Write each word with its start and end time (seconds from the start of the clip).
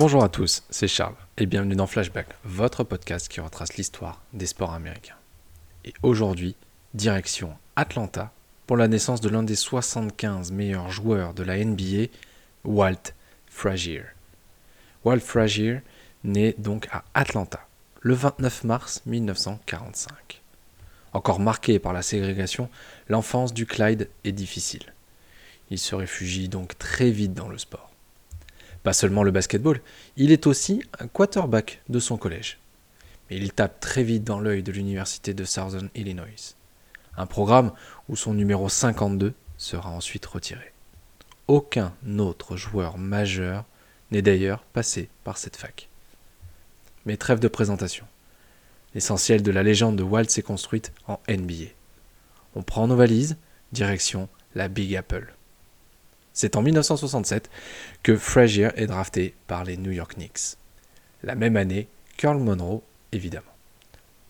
Bonjour 0.00 0.24
à 0.24 0.30
tous, 0.30 0.62
c'est 0.70 0.88
Charles 0.88 1.14
et 1.36 1.44
bienvenue 1.44 1.76
dans 1.76 1.86
Flashback, 1.86 2.28
votre 2.42 2.84
podcast 2.84 3.28
qui 3.28 3.42
retrace 3.42 3.76
l'histoire 3.76 4.22
des 4.32 4.46
sports 4.46 4.72
américains. 4.72 5.18
Et 5.84 5.92
aujourd'hui, 6.02 6.56
direction 6.94 7.52
Atlanta 7.76 8.32
pour 8.66 8.78
la 8.78 8.88
naissance 8.88 9.20
de 9.20 9.28
l'un 9.28 9.42
des 9.42 9.56
75 9.56 10.52
meilleurs 10.52 10.90
joueurs 10.90 11.34
de 11.34 11.42
la 11.42 11.62
NBA, 11.62 12.06
Walt 12.64 13.12
Frazier. 13.46 14.04
Walt 15.04 15.20
Frazier 15.20 15.82
naît 16.24 16.54
donc 16.56 16.88
à 16.92 17.04
Atlanta 17.12 17.68
le 18.00 18.14
29 18.14 18.64
mars 18.64 19.02
1945. 19.04 20.40
Encore 21.12 21.40
marqué 21.40 21.78
par 21.78 21.92
la 21.92 22.00
ségrégation, 22.00 22.70
l'enfance 23.10 23.52
du 23.52 23.66
Clyde 23.66 24.08
est 24.24 24.32
difficile. 24.32 24.94
Il 25.68 25.78
se 25.78 25.94
réfugie 25.94 26.48
donc 26.48 26.78
très 26.78 27.10
vite 27.10 27.34
dans 27.34 27.50
le 27.50 27.58
sport. 27.58 27.89
Pas 28.82 28.92
seulement 28.92 29.22
le 29.22 29.30
basketball, 29.30 29.80
il 30.16 30.32
est 30.32 30.46
aussi 30.46 30.82
un 30.98 31.06
quarterback 31.06 31.82
de 31.88 31.98
son 31.98 32.16
collège. 32.16 32.58
Mais 33.28 33.36
il 33.36 33.52
tape 33.52 33.80
très 33.80 34.02
vite 34.02 34.24
dans 34.24 34.40
l'œil 34.40 34.62
de 34.62 34.72
l'université 34.72 35.34
de 35.34 35.44
Southern 35.44 35.88
Illinois. 35.94 36.54
Un 37.16 37.26
programme 37.26 37.72
où 38.08 38.16
son 38.16 38.34
numéro 38.34 38.68
52 38.68 39.34
sera 39.58 39.90
ensuite 39.90 40.24
retiré. 40.26 40.72
Aucun 41.48 41.92
autre 42.18 42.56
joueur 42.56 42.96
majeur 42.96 43.64
n'est 44.10 44.22
d'ailleurs 44.22 44.62
passé 44.72 45.08
par 45.24 45.36
cette 45.36 45.56
fac. 45.56 45.88
Mais 47.04 47.16
trêve 47.16 47.40
de 47.40 47.48
présentation. 47.48 48.06
L'essentiel 48.94 49.42
de 49.42 49.50
la 49.52 49.62
légende 49.62 49.96
de 49.96 50.02
Walt 50.02 50.28
s'est 50.28 50.42
construite 50.42 50.92
en 51.06 51.20
NBA. 51.28 51.70
On 52.54 52.62
prend 52.62 52.88
nos 52.88 52.96
valises, 52.96 53.36
direction 53.72 54.28
la 54.54 54.68
Big 54.68 54.96
Apple. 54.96 55.32
C'est 56.32 56.56
en 56.56 56.62
1967 56.62 57.50
que 58.02 58.16
Frazier 58.16 58.70
est 58.76 58.86
drafté 58.86 59.34
par 59.46 59.64
les 59.64 59.76
New 59.76 59.90
York 59.90 60.14
Knicks. 60.14 60.56
La 61.22 61.34
même 61.34 61.56
année, 61.56 61.88
Carl 62.16 62.38
Monroe, 62.38 62.82
évidemment. 63.12 63.44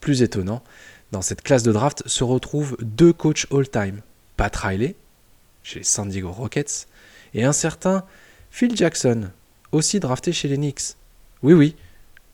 Plus 0.00 0.22
étonnant, 0.22 0.62
dans 1.12 1.22
cette 1.22 1.42
classe 1.42 1.62
de 1.62 1.72
draft 1.72 2.02
se 2.06 2.24
retrouvent 2.24 2.76
deux 2.80 3.12
coachs 3.12 3.46
all-time, 3.52 4.00
Pat 4.36 4.54
Riley, 4.54 4.94
chez 5.62 5.80
les 5.80 5.84
San 5.84 6.08
Diego 6.08 6.30
Rockets, 6.30 6.86
et 7.34 7.44
un 7.44 7.52
certain 7.52 8.04
Phil 8.50 8.76
Jackson, 8.76 9.30
aussi 9.72 10.00
drafté 10.00 10.32
chez 10.32 10.48
les 10.48 10.56
Knicks. 10.56 10.96
Oui, 11.42 11.52
oui, 11.52 11.76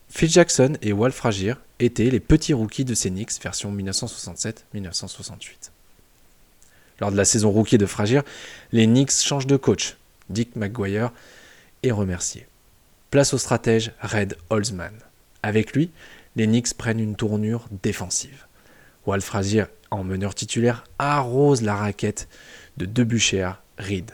Phil 0.09 0.31
Jackson 0.31 0.77
et 0.83 0.93
Walt 0.93 1.11
Frazier 1.11 1.55
étaient 1.79 2.11
les 2.11 2.21
petits 2.21 2.55
rookies 2.55 2.85
de 2.85 2.95
ces 2.95 3.11
Knicks 3.11 3.43
version 3.43 3.73
1967-1968. 3.75 5.71
Lors 7.01 7.13
de 7.13 7.17
la 7.17 7.25
saison 7.25 7.51
rookie 7.51 7.79
de 7.79 7.87
Frazier, 7.87 8.21
les 8.73 8.87
Knicks 8.87 9.13
changent 9.13 9.47
de 9.47 9.57
coach. 9.57 9.97
Dick 10.31 10.57
McGuire 10.57 11.13
est 11.83 11.91
remercié. 11.91 12.47
Place 13.11 13.35
au 13.35 13.39
stratège 13.39 13.93
Red 14.01 14.37
Holzman. 14.51 14.95
Avec 15.43 15.73
lui, 15.73 15.91
les 16.37 16.47
Knicks 16.47 16.75
prennent 16.75 17.01
une 17.01 17.17
tournure 17.17 17.67
défensive. 17.83 18.47
Walt 19.07 19.21
Frazier, 19.21 19.65
en 19.91 20.05
meneur 20.05 20.35
titulaire, 20.35 20.85
arrose 20.99 21.63
la 21.63 21.77
raquette 21.77 22.29
de 22.77 22.87
Debucher 22.87 23.53
Reed. 23.79 24.11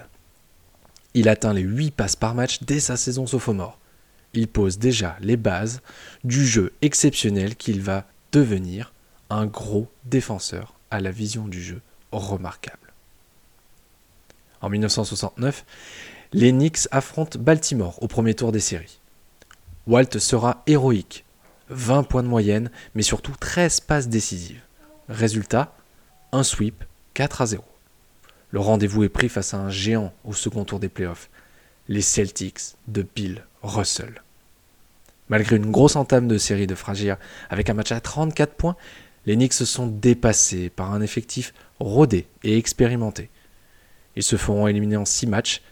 Il 1.14 1.28
atteint 1.28 1.54
les 1.54 1.62
8 1.62 1.92
passes 1.92 2.16
par 2.16 2.34
match 2.34 2.62
dès 2.62 2.80
sa 2.80 2.96
saison 2.96 3.26
sophomore. 3.26 3.78
Il 4.34 4.48
pose 4.48 4.78
déjà 4.78 5.16
les 5.20 5.36
bases 5.36 5.80
du 6.24 6.46
jeu 6.46 6.72
exceptionnel 6.82 7.54
qu'il 7.56 7.80
va 7.80 8.06
devenir 8.32 8.92
un 9.30 9.46
gros 9.46 9.90
défenseur 10.04 10.74
à 10.90 11.00
la 11.00 11.10
vision 11.10 11.48
du 11.48 11.62
jeu 11.62 11.80
remarquable. 12.12 12.92
En 14.60 14.68
1969, 14.68 15.64
les 16.32 16.52
Knicks 16.52 16.88
affrontent 16.90 17.38
Baltimore 17.38 18.02
au 18.02 18.08
premier 18.08 18.34
tour 18.34 18.52
des 18.52 18.60
séries. 18.60 19.00
Walt 19.86 20.18
sera 20.18 20.62
héroïque, 20.66 21.24
20 21.68 22.04
points 22.04 22.22
de 22.22 22.28
moyenne, 22.28 22.70
mais 22.94 23.02
surtout 23.02 23.34
13 23.38 23.80
passes 23.80 24.08
décisives. 24.08 24.62
Résultat, 25.08 25.74
un 26.30 26.44
sweep 26.44 26.84
4 27.14 27.42
à 27.42 27.46
0. 27.46 27.64
Le 28.50 28.60
rendez-vous 28.60 29.02
est 29.04 29.08
pris 29.08 29.28
face 29.28 29.54
à 29.54 29.58
un 29.58 29.70
géant 29.70 30.12
au 30.24 30.32
second 30.32 30.64
tour 30.64 30.78
des 30.78 30.88
playoffs, 30.88 31.30
les 31.88 32.02
Celtics 32.02 32.76
de 32.86 33.04
Bill 33.14 33.44
Russell. 33.62 34.22
Malgré 35.28 35.56
une 35.56 35.70
grosse 35.70 35.96
entame 35.96 36.28
de 36.28 36.38
série 36.38 36.66
de 36.66 36.74
Fragier 36.74 37.14
avec 37.50 37.70
un 37.70 37.74
match 37.74 37.92
à 37.92 38.00
34 38.00 38.54
points, 38.54 38.76
les 39.26 39.36
Knicks 39.36 39.52
se 39.52 39.64
sont 39.64 39.86
dépassés 39.86 40.70
par 40.70 40.92
un 40.92 41.00
effectif 41.00 41.54
rodé 41.78 42.26
et 42.42 42.56
expérimenté. 42.56 43.30
Ils 44.16 44.22
se 44.22 44.36
feront 44.36 44.66
éliminer 44.66 44.96
en 44.96 45.04
6 45.04 45.26
matchs, 45.26 45.62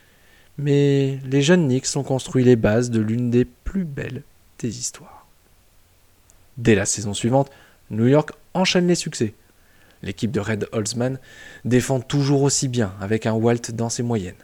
mais 0.58 1.18
les 1.24 1.42
jeunes 1.42 1.66
Knicks 1.66 1.96
ont 1.96 2.02
construit 2.02 2.44
les 2.44 2.56
bases 2.56 2.90
de 2.90 3.00
l'une 3.00 3.30
des 3.30 3.44
plus 3.44 3.84
belles 3.84 4.22
des 4.58 4.78
histoires. 4.78 5.26
Dès 6.56 6.74
la 6.74 6.86
saison 6.86 7.14
suivante, 7.14 7.50
New 7.90 8.06
York 8.06 8.32
enchaîne 8.54 8.86
les 8.86 8.94
succès. 8.94 9.34
L'équipe 10.02 10.30
de 10.30 10.40
Red 10.40 10.68
Holzman 10.72 11.18
défend 11.64 12.00
toujours 12.00 12.42
aussi 12.42 12.68
bien 12.68 12.94
avec 13.00 13.26
un 13.26 13.32
Walt 13.32 13.72
dans 13.72 13.88
ses 13.88 14.02
moyennes. 14.02 14.34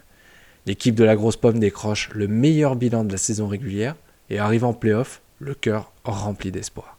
L'équipe 0.67 0.95
de 0.95 1.05
la 1.05 1.17
grosse 1.17 1.37
pomme 1.37 1.59
décroche 1.59 2.11
le 2.13 2.29
meilleur 2.29 2.77
bilan 2.77 3.05
de 3.05 3.13
la 3.13 3.19
saison 3.19 3.47
régulière 3.47 3.95
et 4.31 4.39
arrive 4.39 4.65
en 4.65 4.75
playoff, 4.75 5.23
le 5.39 5.55
cœur 5.55 5.93
rempli 6.05 6.51
d'espoir. 6.51 6.96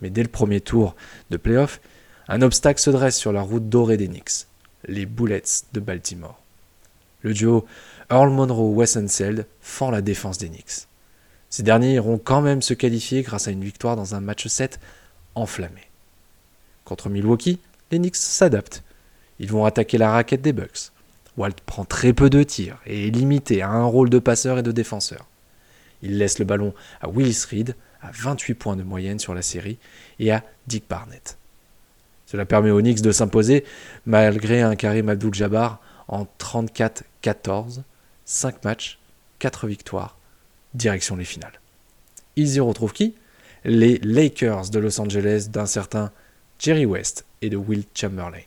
Mais 0.00 0.10
dès 0.10 0.22
le 0.22 0.28
premier 0.28 0.60
tour 0.60 0.94
de 1.30 1.36
playoff, 1.36 1.80
un 2.28 2.42
obstacle 2.42 2.80
se 2.80 2.90
dresse 2.90 3.16
sur 3.16 3.32
la 3.32 3.42
route 3.42 3.68
dorée 3.68 3.96
des 3.96 4.08
Knicks, 4.08 4.46
les 4.88 5.06
Bullets 5.06 5.64
de 5.72 5.80
Baltimore. 5.80 6.40
Le 7.22 7.32
duo 7.34 7.66
Earl 8.10 8.30
Monroe-Wessenseld 8.30 9.46
fend 9.60 9.90
la 9.90 10.02
défense 10.02 10.38
des 10.38 10.48
Knicks. 10.48 10.86
Ces 11.50 11.62
derniers 11.62 11.94
iront 11.94 12.18
quand 12.18 12.42
même 12.42 12.62
se 12.62 12.74
qualifier 12.74 13.22
grâce 13.22 13.48
à 13.48 13.50
une 13.50 13.64
victoire 13.64 13.96
dans 13.96 14.14
un 14.14 14.20
match 14.20 14.46
7 14.46 14.78
enflammé. 15.34 15.82
Contre 16.84 17.08
Milwaukee, 17.08 17.60
les 17.90 17.98
Knicks 17.98 18.16
s'adaptent. 18.16 18.82
Ils 19.38 19.50
vont 19.50 19.64
attaquer 19.64 19.98
la 19.98 20.10
raquette 20.10 20.42
des 20.42 20.52
Bucks. 20.52 20.92
Walt 21.36 21.52
prend 21.66 21.84
très 21.84 22.12
peu 22.12 22.30
de 22.30 22.42
tirs 22.42 22.78
et 22.86 23.08
est 23.08 23.10
limité 23.10 23.62
à 23.62 23.70
un 23.70 23.84
rôle 23.84 24.10
de 24.10 24.18
passeur 24.18 24.58
et 24.58 24.62
de 24.62 24.72
défenseur. 24.72 25.26
Il 26.02 26.18
laisse 26.18 26.38
le 26.38 26.44
ballon 26.44 26.74
à 27.00 27.08
Willis 27.08 27.44
Reed, 27.50 27.74
à 28.06 28.10
28 28.12 28.54
points 28.54 28.76
de 28.76 28.82
moyenne 28.82 29.18
sur 29.18 29.34
la 29.34 29.42
série, 29.42 29.78
et 30.18 30.32
à 30.32 30.44
Dick 30.66 30.84
Barnett. 30.88 31.36
Cela 32.26 32.44
permet 32.44 32.70
aux 32.70 32.80
Knicks 32.80 33.02
de 33.02 33.12
s'imposer 33.12 33.64
malgré 34.04 34.62
un 34.62 34.76
Karim 34.76 35.08
Abdul-Jabbar 35.08 35.80
en 36.08 36.26
34-14, 36.38 37.82
5 38.24 38.64
matchs, 38.64 38.98
4 39.38 39.66
victoires, 39.66 40.16
direction 40.74 41.16
les 41.16 41.24
finales. 41.24 41.60
Ils 42.36 42.54
y 42.54 42.60
retrouvent 42.60 42.92
qui? 42.92 43.14
Les 43.64 43.98
Lakers 43.98 44.70
de 44.70 44.78
Los 44.78 45.00
Angeles 45.00 45.48
d'un 45.50 45.66
certain 45.66 46.12
Jerry 46.58 46.86
West 46.86 47.24
et 47.42 47.50
de 47.50 47.56
Will 47.56 47.84
Chamberlain. 47.94 48.42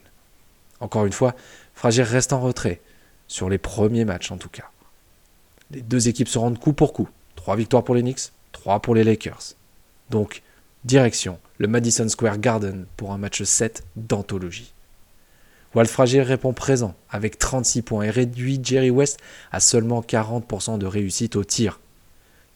Encore 0.80 1.06
une 1.06 1.14
fois, 1.14 1.36
Fragier 1.74 2.04
reste 2.04 2.34
en 2.34 2.42
retrait, 2.42 2.82
sur 3.28 3.50
les 3.50 3.58
premiers 3.58 4.06
matchs 4.06 4.32
en 4.32 4.38
tout 4.38 4.50
cas. 4.50 4.70
Les 5.72 5.82
deux 5.82 6.08
équipes 6.08 6.28
se 6.28 6.38
rendent 6.38 6.60
coup 6.60 6.74
pour 6.74 6.94
coup. 6.94 7.10
3 7.36 7.56
victoires 7.56 7.84
pour 7.84 7.96
les 7.96 8.02
Knicks, 8.02 8.32
3 8.52 8.82
pour 8.82 8.96
les 8.96 9.04
Lakers. 9.04 9.54
Donc, 10.10 10.42
direction 10.84 11.40
le 11.58 11.68
Madison 11.68 12.08
Square 12.08 12.40
Garden 12.40 12.86
pour 12.96 13.12
un 13.12 13.18
match 13.18 13.44
7 13.44 13.84
d'anthologie. 13.96 14.74
Walt 15.76 15.88
répond 15.98 16.54
présent 16.54 16.96
avec 17.10 17.38
36 17.38 17.84
points 17.84 18.04
et 18.06 18.10
réduit 18.10 18.60
Jerry 18.64 18.90
West 18.90 19.20
à 19.52 19.60
seulement 19.60 20.02
40% 20.02 20.80
de 20.80 20.88
réussite 20.88 21.36
au 21.36 21.44
tir. 21.44 21.80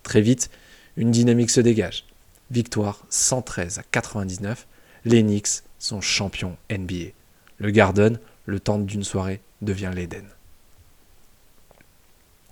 Très 0.01 0.21
vite, 0.21 0.49
une 0.97 1.11
dynamique 1.11 1.51
se 1.51 1.61
dégage. 1.61 2.05
Victoire 2.49 3.05
113 3.09 3.79
à 3.79 3.83
99, 3.83 4.67
les 5.05 5.21
Knicks 5.21 5.63
sont 5.77 6.01
champions 6.01 6.57
NBA. 6.71 7.11
Le 7.57 7.71
Garden, 7.71 8.19
le 8.45 8.59
temps 8.59 8.79
d'une 8.79 9.03
soirée, 9.03 9.41
devient 9.61 9.91
l'Eden. 9.93 10.25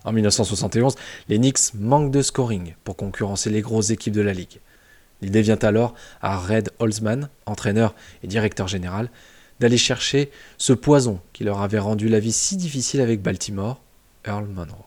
En 0.03 0.11
1971, 0.11 0.95
les 1.29 1.37
Knicks 1.37 1.73
manquent 1.75 2.11
de 2.11 2.21
scoring 2.21 2.73
pour 2.83 2.95
concurrencer 2.95 3.49
les 3.49 3.61
grosses 3.61 3.91
équipes 3.91 4.13
de 4.13 4.21
la 4.21 4.33
ligue. 4.33 4.59
L'idée 5.21 5.41
vient 5.41 5.59
alors 5.61 5.93
à 6.21 6.37
Red 6.37 6.71
Holzman, 6.79 7.29
entraîneur 7.45 7.93
et 8.23 8.27
directeur 8.27 8.67
général, 8.67 9.09
d'aller 9.59 9.77
chercher 9.77 10.31
ce 10.57 10.73
poison 10.73 11.21
qui 11.33 11.43
leur 11.43 11.61
avait 11.61 11.79
rendu 11.79 12.09
la 12.09 12.19
vie 12.19 12.31
si 12.31 12.57
difficile 12.57 13.01
avec 13.01 13.21
Baltimore, 13.21 13.79
Earl 14.25 14.47
Monroe. 14.47 14.85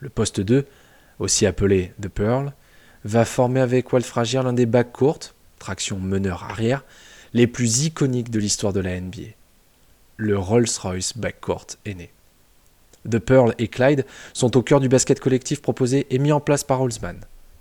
Le 0.00 0.10
poste 0.10 0.40
2, 0.40 0.66
aussi 1.18 1.46
appelé 1.46 1.94
The 2.00 2.08
Pearl, 2.08 2.52
va 3.04 3.24
former 3.24 3.60
avec 3.60 3.90
Walt 3.92 4.02
Frazier 4.02 4.42
l'un 4.42 4.52
des 4.52 4.66
backs 4.66 4.92
courtes, 4.92 5.34
traction 5.58 5.98
meneur 5.98 6.44
arrière, 6.44 6.84
les 7.32 7.46
plus 7.46 7.84
iconiques 7.84 8.30
de 8.30 8.38
l'histoire 8.38 8.74
de 8.74 8.80
la 8.80 9.00
NBA. 9.00 9.34
Le 10.18 10.38
Rolls-Royce 10.38 11.16
backcourt 11.16 11.66
est 11.86 11.94
né. 11.94 12.10
The 13.08 13.18
Pearl 13.18 13.54
et 13.58 13.68
Clyde 13.68 14.04
sont 14.32 14.56
au 14.56 14.62
cœur 14.62 14.80
du 14.80 14.88
basket 14.88 15.20
collectif 15.20 15.60
proposé 15.62 16.06
et 16.10 16.18
mis 16.18 16.32
en 16.32 16.40
place 16.40 16.64
par 16.64 16.80
Holzman. 16.80 17.18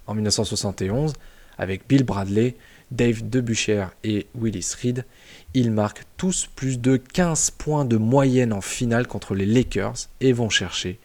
En 0.07 0.13
1971, 0.13 1.13
avec 1.57 1.87
Bill 1.87 2.03
Bradley, 2.03 2.55
Dave 2.91 3.29
DeBuscher 3.29 3.87
et 4.03 4.27
Willis 4.35 4.73
Reed, 4.81 5.05
ils 5.53 5.71
marquent 5.71 6.05
tous 6.15 6.47
plus 6.55 6.79
de 6.79 6.97
15 6.97 7.51
points 7.51 7.85
de 7.85 7.97
moyenne 7.97 8.53
en 8.53 8.61
finale 8.61 9.07
contre 9.07 9.35
les 9.35 9.45
Lakers 9.45 10.07
et 10.21 10.33
vont 10.33 10.49
chercher 10.49 10.99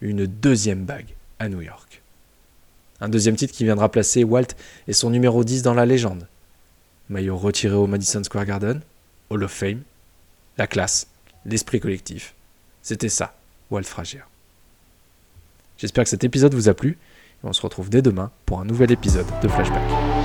une 0.00 0.26
deuxième 0.26 0.84
bague 0.84 1.14
à 1.38 1.48
New 1.48 1.60
York. 1.60 2.02
Un 3.00 3.08
deuxième 3.08 3.36
titre 3.36 3.52
qui 3.52 3.64
viendra 3.64 3.90
placer 3.90 4.24
Walt 4.24 4.54
et 4.88 4.94
son 4.94 5.10
numéro 5.10 5.44
10 5.44 5.62
dans 5.62 5.74
la 5.74 5.84
légende. 5.84 6.26
Maillot 7.10 7.36
retiré 7.36 7.74
au 7.74 7.86
Madison 7.86 8.24
Square 8.24 8.46
Garden, 8.46 8.80
Hall 9.28 9.44
of 9.44 9.52
Fame, 9.52 9.82
la 10.56 10.66
classe, 10.66 11.06
l'esprit 11.44 11.80
collectif. 11.80 12.34
C'était 12.82 13.10
ça, 13.10 13.35
Walt 13.70 13.84
Frazier. 13.84 14.22
J'espère 15.78 16.04
que 16.04 16.10
cet 16.10 16.24
épisode 16.24 16.54
vous 16.54 16.68
a 16.68 16.74
plu 16.74 16.98
et 17.44 17.46
on 17.46 17.52
se 17.52 17.62
retrouve 17.62 17.90
dès 17.90 18.02
demain 18.02 18.30
pour 18.46 18.60
un 18.60 18.64
nouvel 18.64 18.92
épisode 18.92 19.26
de 19.42 19.48
Flashback. 19.48 20.15